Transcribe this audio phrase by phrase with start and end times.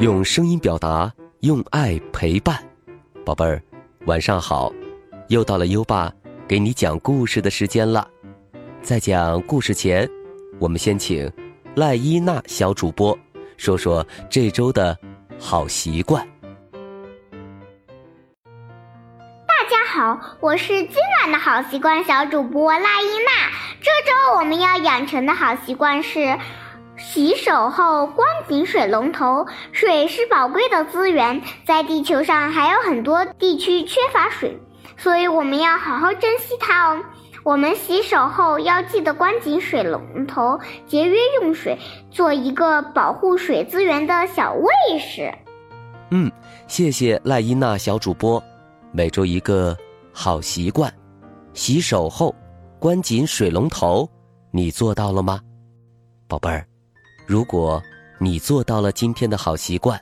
[0.00, 2.56] 用声音表达，用爱陪伴，
[3.24, 3.60] 宝贝儿，
[4.06, 4.72] 晚上好！
[5.26, 6.12] 又到了优爸
[6.46, 8.06] 给你讲故事的时间了。
[8.80, 10.08] 在讲故事前，
[10.60, 11.28] 我们先请
[11.74, 13.18] 赖伊娜小主播
[13.56, 14.96] 说说这周的
[15.36, 16.24] 好习惯。
[19.48, 23.50] 大家好，我是今晚的好习惯小主播赖伊娜。
[23.80, 26.38] 这周我们要养成的好习惯是。
[27.10, 29.46] 洗手后关紧水龙头。
[29.72, 34.60] 水是宝贵的资源，在地球上还有很多地区缺乏水，
[34.98, 37.02] 所以我们要好好珍惜它哦。
[37.44, 41.78] 我们洗手后要记得关紧水龙头，节约用水，
[42.10, 45.32] 做一个保护水资源的小卫士。
[46.10, 46.30] 嗯，
[46.66, 48.42] 谢谢赖伊娜小主播。
[48.92, 49.74] 每周一个
[50.12, 50.92] 好习惯，
[51.54, 52.34] 洗手后
[52.78, 54.06] 关紧水龙头，
[54.50, 55.40] 你做到了吗，
[56.28, 56.66] 宝贝儿？
[57.28, 57.80] 如果
[58.18, 60.00] 你做到了今天的好习惯，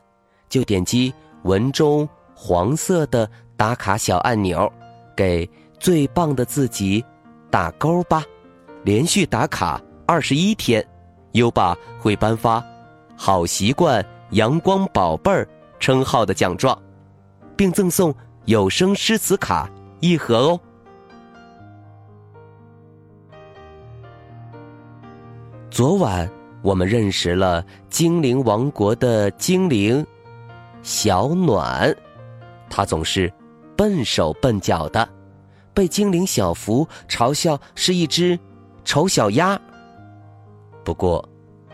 [0.48, 4.72] 就点击文中黄色的打卡小按钮，
[5.16, 7.04] 给最棒的自己
[7.50, 8.22] 打勾吧。
[8.84, 10.86] 连续打卡二十一天，
[11.32, 12.64] 优爸会颁发
[13.18, 15.48] “好习惯阳光宝贝儿”
[15.80, 16.80] 称号的奖状，
[17.56, 20.60] 并赠送有声诗词卡一盒哦。
[25.72, 26.30] 昨晚。
[26.66, 30.04] 我们认识了精灵王国的精灵
[30.82, 31.96] 小暖，
[32.68, 33.32] 他总是
[33.76, 35.08] 笨手笨脚的，
[35.72, 38.36] 被精灵小福嘲笑是一只
[38.84, 39.56] 丑小鸭。
[40.82, 41.24] 不过，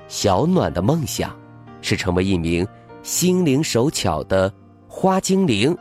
[0.09, 1.35] 小暖的梦想
[1.81, 2.69] 是成为一名
[3.03, 4.53] 心灵手巧的
[4.87, 5.75] 花精灵。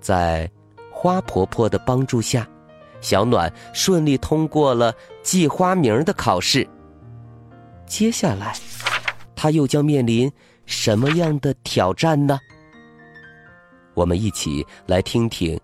[0.00, 0.48] 在
[0.88, 2.46] 花婆婆的帮助下，
[3.00, 6.64] 小暖顺利通过了记花名的考试。
[7.88, 8.54] 接下来，
[9.34, 10.30] 他又将面临
[10.66, 12.38] 什么样的挑战呢？
[13.94, 15.58] 我们一起来听听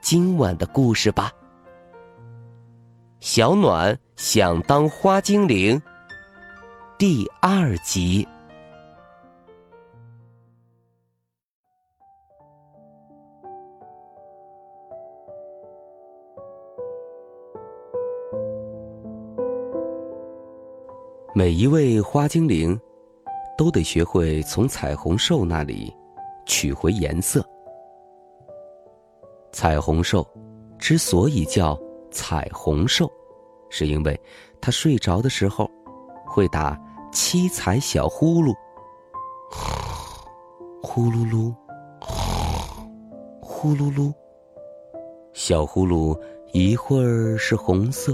[0.00, 1.30] 今晚的故事吧。
[3.20, 5.80] 小暖想当花精灵，
[6.98, 8.26] 第二集。
[21.38, 22.76] 每一位花精灵，
[23.56, 25.94] 都得学会从彩虹兽那里
[26.46, 27.48] 取回颜色。
[29.52, 30.26] 彩虹兽
[30.80, 33.08] 之所以叫彩虹兽，
[33.70, 34.20] 是因为
[34.60, 35.70] 它睡着的时候
[36.26, 36.76] 会打
[37.12, 38.52] 七彩小呼噜，
[40.82, 41.54] 呼噜噜，
[43.40, 44.12] 呼噜噜。
[45.32, 46.20] 小呼噜
[46.52, 48.12] 一会儿是红色，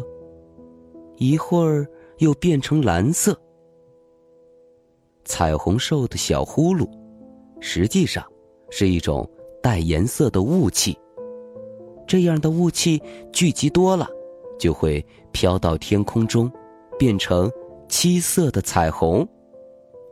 [1.17, 1.89] 一会儿。
[2.19, 3.39] 又变成蓝色。
[5.25, 6.89] 彩虹兽的小呼噜，
[7.61, 8.25] 实际上
[8.71, 9.29] 是一种
[9.63, 10.97] 带颜色的雾气。
[12.07, 13.01] 这样的雾气
[13.33, 14.07] 聚集多了，
[14.59, 16.51] 就会飘到天空中，
[16.99, 17.51] 变成
[17.89, 19.27] 七色的彩虹。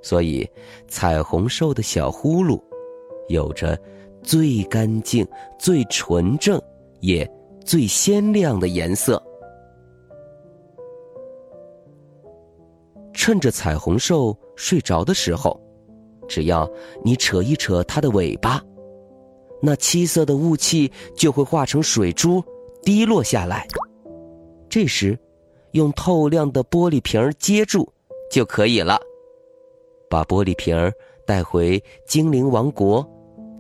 [0.01, 0.49] 所以，
[0.89, 2.61] 彩虹兽的小呼噜，
[3.29, 3.79] 有着
[4.23, 5.27] 最干净、
[5.59, 6.61] 最纯正，
[7.01, 7.31] 也
[7.65, 9.23] 最鲜亮的颜色。
[13.23, 15.57] 趁着彩虹兽睡着的时候，
[16.27, 16.69] 只要
[17.05, 18.61] 你扯一扯它的尾巴，
[19.63, 22.43] 那七色的雾气就会化成水珠
[22.83, 23.65] 滴落下来。
[24.69, 25.17] 这时，
[25.71, 27.89] 用透亮的玻璃瓶接住
[28.29, 28.99] 就可以了。
[30.11, 30.77] 把玻璃瓶
[31.25, 33.09] 带回精灵王国，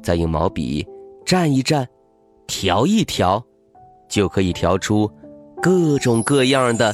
[0.03, 0.85] 再用毛笔
[1.25, 1.87] 蘸一蘸，
[2.49, 3.41] 调一调，
[4.09, 5.09] 就可以调出
[5.63, 6.93] 各种各样的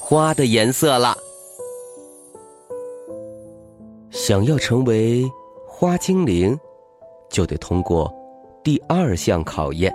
[0.00, 1.16] 花的颜色了。
[4.10, 5.24] 想要成为
[5.66, 6.58] 花精灵，
[7.28, 8.12] 就得通过
[8.64, 9.94] 第二项考验：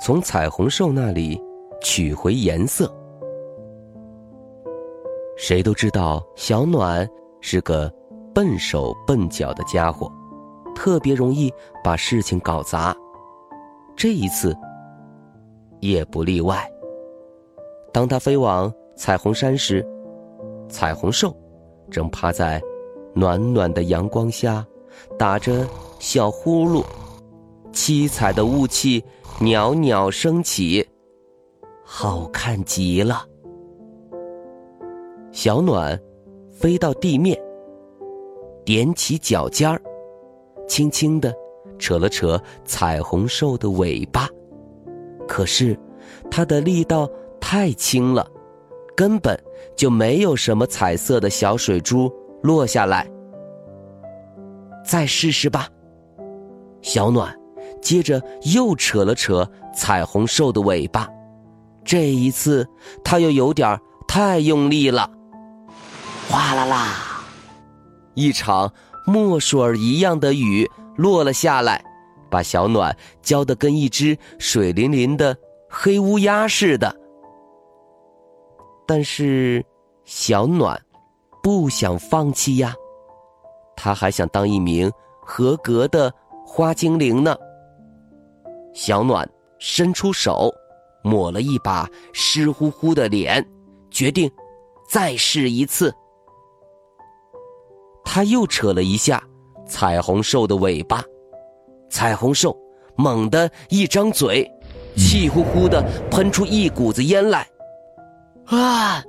[0.00, 1.40] 从彩虹兽那里
[1.80, 2.92] 取回颜色。
[5.36, 7.08] 谁都知道，小暖
[7.40, 7.92] 是个
[8.32, 10.10] 笨手笨脚的家伙，
[10.74, 12.94] 特别容易把事情搞砸。
[13.96, 14.56] 这一次
[15.80, 16.70] 也不例外。
[17.92, 19.84] 当他飞往彩虹山时，
[20.68, 21.36] 彩虹兽
[21.90, 22.62] 正趴在。
[23.14, 24.66] 暖暖的阳光下，
[25.18, 25.66] 打着
[25.98, 26.84] 小呼噜，
[27.72, 29.02] 七彩的雾气
[29.40, 30.86] 袅袅升起，
[31.84, 33.24] 好看极了。
[35.30, 35.98] 小暖
[36.50, 37.38] 飞到地面，
[38.64, 39.80] 踮起脚尖儿，
[40.66, 41.34] 轻轻的
[41.78, 44.28] 扯了扯彩虹兽的尾巴，
[45.26, 45.78] 可是
[46.30, 47.08] 它的力道
[47.40, 48.26] 太轻了，
[48.94, 49.38] 根本
[49.76, 52.12] 就没有什么彩色的小水珠。
[52.42, 53.08] 落下来，
[54.84, 55.68] 再试试吧。
[56.80, 57.34] 小暖
[57.80, 58.20] 接着
[58.54, 61.08] 又扯了扯彩虹兽的尾巴，
[61.84, 62.66] 这一次
[63.04, 63.78] 他又有点
[64.08, 65.08] 太用力了。
[66.28, 66.88] 哗啦啦，
[68.14, 68.72] 一场
[69.06, 71.84] 墨水一样的雨落了下来，
[72.30, 75.36] 把小暖浇得跟一只水淋淋的
[75.68, 76.94] 黑乌鸦似的。
[78.86, 79.64] 但是，
[80.04, 80.80] 小暖
[81.42, 82.74] 不想放弃呀，
[83.76, 84.90] 他还想当一名
[85.20, 86.12] 合格的
[86.46, 87.36] 花精灵呢。
[88.72, 89.28] 小暖
[89.58, 90.50] 伸出手，
[91.02, 93.44] 抹了一把湿乎乎的脸，
[93.90, 94.30] 决定
[94.88, 95.92] 再试一次。
[98.04, 99.22] 他又扯了一下
[99.66, 101.02] 彩虹兽的尾巴，
[101.90, 102.56] 彩虹兽
[102.94, 104.48] 猛地一张嘴，
[104.96, 107.46] 气呼呼的喷出一股子烟来。
[108.46, 109.02] 啊，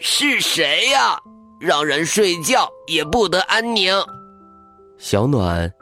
[0.00, 1.18] 是谁呀？
[1.62, 3.94] 让人睡觉也不得安宁。
[4.98, 5.72] 小暖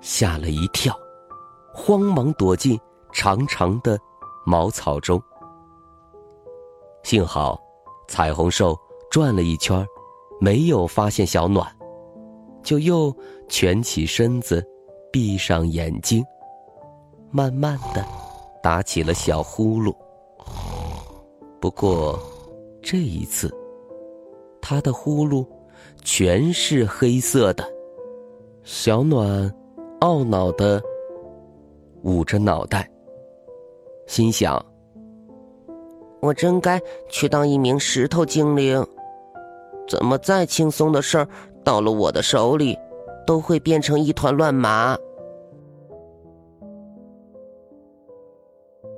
[0.00, 0.98] 吓了一跳，
[1.72, 2.76] 慌忙躲进
[3.12, 3.96] 长长的
[4.44, 5.22] 茅草中。
[7.04, 7.56] 幸好
[8.08, 8.76] 彩虹兽
[9.12, 9.86] 转了一圈，
[10.40, 11.64] 没有发现小暖，
[12.64, 13.16] 就又
[13.48, 14.60] 蜷起身子，
[15.12, 16.24] 闭上眼睛，
[17.30, 18.04] 慢慢的
[18.60, 19.94] 打起了小呼噜。
[21.60, 22.18] 不过，
[22.82, 23.52] 这一次，
[24.68, 25.46] 他的呼噜
[26.02, 27.64] 全是黑色的。
[28.64, 29.48] 小暖
[30.00, 30.82] 懊恼的
[32.02, 32.90] 捂着脑袋，
[34.08, 34.60] 心想
[36.20, 38.84] ：“我真该去当一名石头精灵。
[39.86, 41.28] 怎么再轻松的事儿，
[41.62, 42.76] 到了我的手里，
[43.24, 44.98] 都会变成一团乱麻？”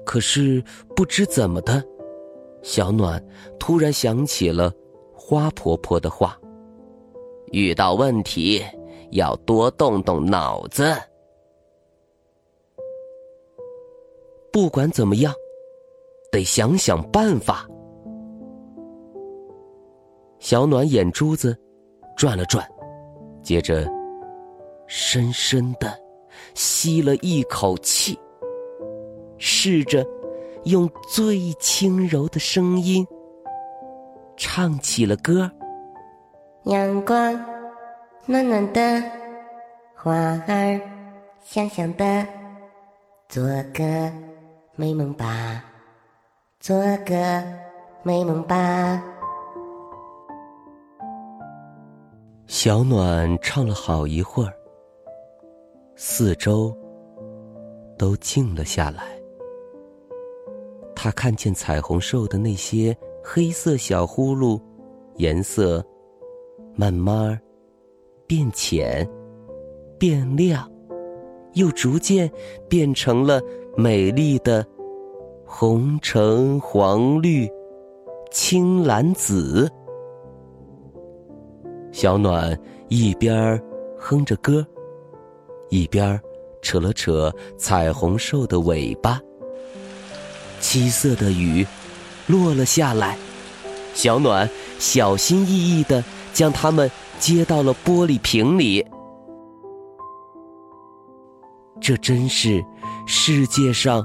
[0.03, 0.65] 可是
[0.97, 1.85] 不知怎么的。
[2.63, 3.23] 小暖
[3.59, 4.73] 突然想起了
[5.31, 6.41] 花婆婆的话
[7.53, 8.65] ：“遇到问题
[9.11, 10.97] 要多动动脑子。
[14.51, 15.31] 不管怎么样，
[16.33, 17.69] 得想想办法。”
[20.41, 21.55] 小暖眼珠子
[22.17, 22.67] 转了转，
[23.43, 23.87] 接着
[24.87, 25.95] 深深的
[26.55, 28.19] 吸了一口气，
[29.37, 30.03] 试着。
[30.65, 33.07] 用最轻柔的声音
[34.39, 35.51] 唱起了歌。
[36.65, 37.35] 阳光
[38.25, 39.03] 暖暖的，
[39.97, 40.15] 花
[40.47, 40.81] 儿
[41.43, 42.27] 香香的，
[43.29, 43.43] 做
[43.75, 44.13] 个
[44.77, 45.65] 美梦吧，
[46.61, 47.43] 做个
[48.03, 49.03] 美梦吧。
[52.47, 54.53] 小暖唱了好一会儿，
[55.97, 56.77] 四周
[57.99, 59.03] 都静了下来。
[60.95, 62.97] 他看见彩虹兽的那些
[63.31, 64.59] 黑色小呼噜，
[65.17, 65.85] 颜色
[66.75, 67.39] 慢慢
[68.27, 69.07] 变浅、
[69.99, 70.67] 变亮，
[71.53, 72.31] 又逐渐
[72.71, 73.39] 变成了
[73.77, 74.67] 美丽的
[75.45, 77.47] 红、橙、黄、绿、
[78.31, 79.71] 青、蓝、紫。
[81.93, 82.59] 小暖
[82.89, 83.63] 一边
[83.99, 84.67] 哼着歌，
[85.69, 86.19] 一边
[86.63, 89.21] 扯了扯彩虹兽的尾巴。
[90.61, 91.67] 七色的雨
[92.27, 93.17] 落了下来，
[93.95, 96.03] 小暖小心翼翼的
[96.33, 98.87] 将它们接到了玻璃瓶里。
[101.81, 102.65] 这真是
[103.07, 104.05] 世界上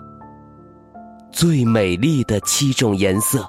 [1.31, 3.47] 最美丽的七种颜色：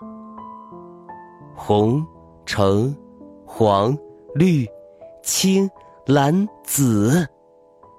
[1.54, 2.04] 红、
[2.46, 2.96] 橙、
[3.46, 3.96] 黄、
[4.34, 4.66] 绿、
[5.22, 5.70] 青、
[6.06, 7.26] 蓝、紫，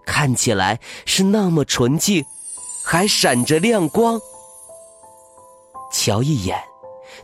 [0.06, 2.24] 看起来是那么纯净，
[2.84, 4.20] 还闪着亮光。
[5.92, 6.60] 瞧一眼，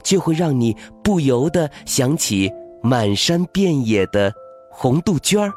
[0.03, 4.33] 就会让你不由得想起满山遍野的
[4.71, 5.51] 红杜鹃儿，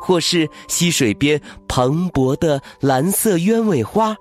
[0.00, 4.16] 或是溪水边蓬勃的蓝色鸢尾花，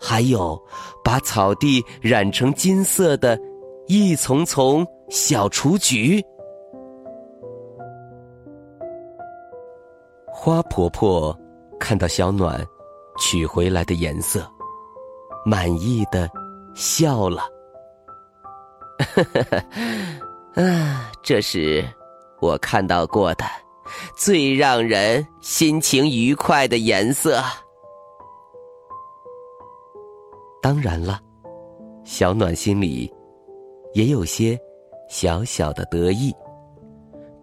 [0.00, 0.60] 还有
[1.04, 3.38] 把草地染成金色的
[3.86, 6.22] 一丛丛小雏菊。
[10.26, 11.36] 花婆婆
[11.78, 12.64] 看到小暖
[13.18, 14.46] 取回来的颜色，
[15.44, 16.28] 满意的。
[16.74, 17.42] 笑了，
[18.98, 19.42] 呵呵
[20.54, 21.84] 呵啊，这是
[22.40, 23.44] 我看到过的
[24.16, 27.42] 最让人心情愉快的颜色。
[30.60, 31.20] 当然了，
[32.04, 33.12] 小暖心里
[33.94, 34.58] 也有些
[35.08, 36.34] 小小的得意，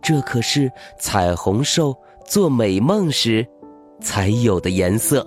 [0.01, 1.95] 这可是彩虹兽
[2.25, 3.47] 做美梦时
[4.01, 5.25] 才有的颜色。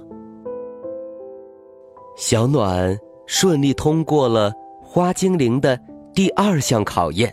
[2.17, 2.99] 小暖。
[3.31, 4.51] 顺利通过了
[4.83, 5.79] 花精灵的
[6.19, 7.33] 第二项考验，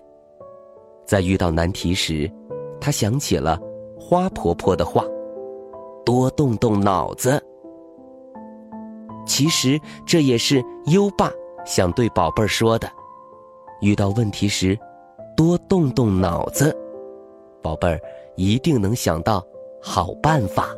[1.08, 2.32] 在遇到难题时，
[2.80, 3.60] 他想起了
[4.00, 5.04] 花婆婆的话
[6.06, 7.44] ：“多动动脑子。”
[9.26, 11.32] 其实这也是优爸
[11.66, 12.88] 想对宝贝儿说的：
[13.82, 14.78] 遇到问题时，
[15.36, 16.72] 多动动脑子，
[17.64, 18.00] 宝贝儿
[18.36, 19.44] 一定能想到
[19.82, 20.70] 好办法。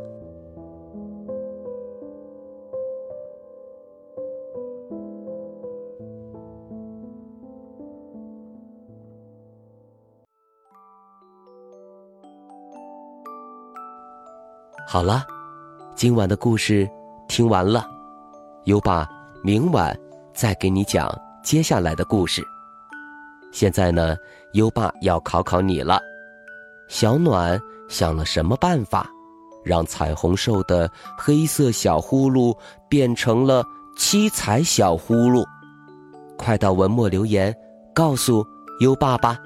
[14.90, 15.22] 好了，
[15.94, 16.88] 今晚的故事
[17.28, 17.86] 听完了，
[18.64, 19.06] 优爸
[19.42, 19.94] 明晚
[20.32, 22.42] 再给你讲接下来的故事。
[23.52, 24.16] 现在呢，
[24.54, 26.00] 优爸要考考你了。
[26.88, 29.06] 小暖想了什么办法，
[29.62, 32.56] 让彩虹兽的黑色小呼噜
[32.88, 33.62] 变成了
[33.98, 35.44] 七彩小呼噜？
[36.38, 37.54] 快到文末留言
[37.94, 38.42] 告诉
[38.80, 39.38] 优爸吧。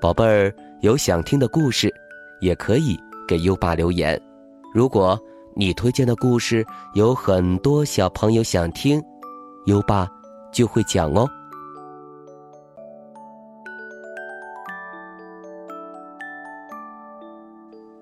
[0.00, 0.50] 宝贝儿，
[0.80, 1.92] 有想听的故事，
[2.40, 2.98] 也可以。
[3.26, 4.20] 给优爸留言，
[4.72, 5.18] 如果
[5.54, 6.64] 你推荐的故事
[6.94, 9.02] 有很多小朋友想听，
[9.66, 10.08] 优爸
[10.52, 11.28] 就会讲哦。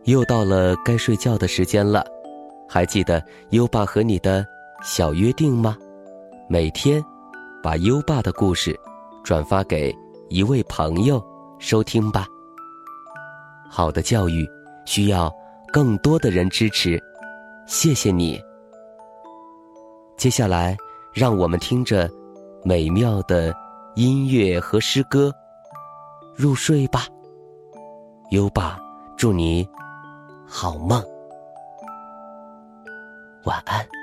[0.05, 2.05] 又到了该睡觉的时间了，
[2.69, 4.45] 还记得优爸和你的
[4.83, 5.77] 小约定吗？
[6.49, 7.05] 每天
[7.63, 8.79] 把优爸的故事
[9.23, 9.95] 转发给
[10.29, 11.23] 一位朋友
[11.59, 12.27] 收听吧。
[13.71, 14.45] 好的教育。
[14.85, 15.35] 需要
[15.73, 17.03] 更多的人支持，
[17.67, 18.41] 谢谢你。
[20.17, 20.77] 接下来，
[21.13, 22.11] 让我们听着
[22.65, 23.53] 美妙的
[23.97, 25.33] 音乐和诗歌
[26.35, 27.07] 入睡吧。
[28.31, 28.79] 优爸，
[29.17, 29.69] 祝你
[30.47, 31.03] 好梦，
[33.45, 33.81] 晚安。《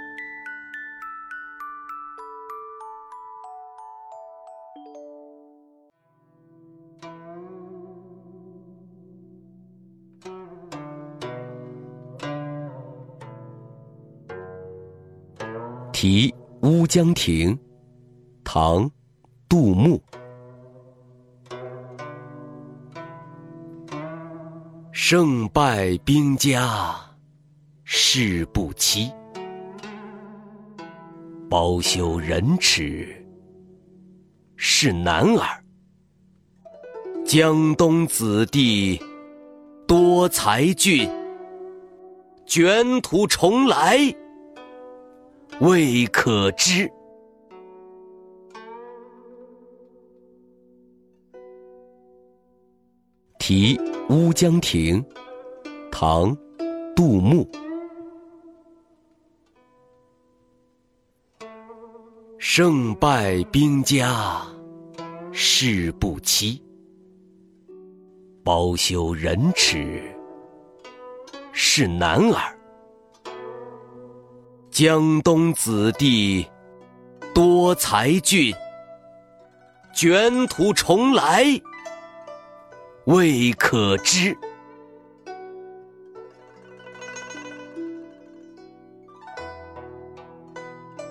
[16.01, 17.53] 题乌江亭》
[18.41, 18.86] 唐·
[19.50, 20.01] 杜牧。
[24.94, 26.96] 胜败兵家
[27.84, 29.12] 事不期，
[31.50, 33.13] 包羞忍耻
[34.56, 35.62] 是男儿。
[37.25, 38.98] 江东子弟
[39.86, 41.12] 多才俊，
[42.46, 44.00] 卷土重来。
[45.62, 46.88] 未可知，
[53.38, 53.78] 《题
[54.10, 55.04] 乌江亭》
[55.92, 56.34] 唐·
[56.96, 57.46] 杜牧。
[62.38, 64.42] 胜败兵家
[65.34, 66.63] 事不期，
[68.46, 70.01] 包羞忍耻
[71.51, 72.59] 是男儿。
[74.71, 76.47] 江东子弟
[77.33, 78.53] 多才俊，
[79.93, 81.43] 卷土重来
[83.05, 84.33] 未可知。《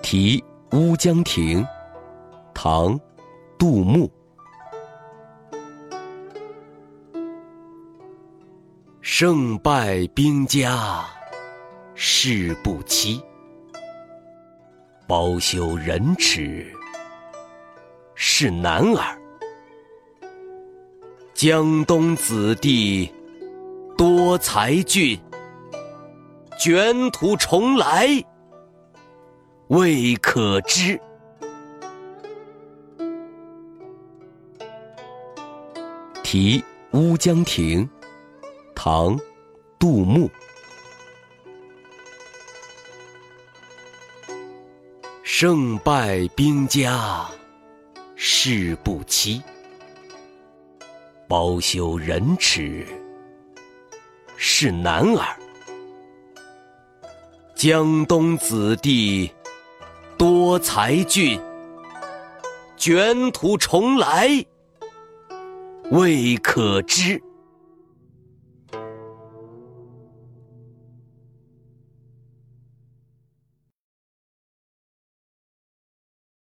[0.01, 1.61] 题乌江亭》
[2.53, 2.97] 唐·
[3.57, 4.09] 杜牧。
[9.01, 11.05] 胜败兵家
[11.93, 13.21] 事不期。
[15.09, 16.71] 包羞忍耻
[18.13, 19.17] 是男儿，
[21.33, 23.11] 江东子弟
[23.97, 25.19] 多才俊，
[26.59, 28.23] 卷土重来
[29.69, 30.99] 未可知。
[36.21, 37.83] 《题乌江亭》
[38.75, 39.17] 唐·
[39.79, 40.29] 杜牧。
[45.41, 47.25] 胜败兵家
[48.17, 49.41] 事不期，
[51.29, 52.85] 包羞忍耻
[54.35, 55.39] 是男儿。
[57.55, 59.31] 江东子弟
[60.17, 61.39] 多才俊，
[62.75, 64.45] 卷土重来
[65.89, 67.23] 未可知。